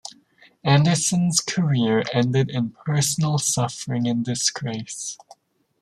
[0.63, 5.15] Anderson's career ended in personal suffering and disgrace.